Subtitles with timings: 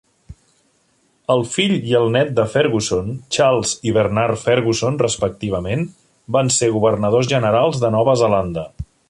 [1.33, 5.85] El fill i el net de Fergusson, Charles i Bernard Fergusson, respectivament,
[6.39, 8.67] van ser governadors generals de Nova Zelanda.